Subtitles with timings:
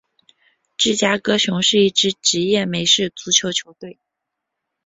[0.77, 3.99] 芝加哥熊是一支职业美式足球球队。